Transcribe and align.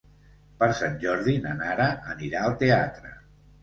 Per 0.63 0.69
Sant 0.79 0.95
Jordi 1.05 1.37
na 1.45 1.53
Nara 1.61 1.89
anirà 2.17 2.49
al 2.51 2.61
teatre. 2.67 3.19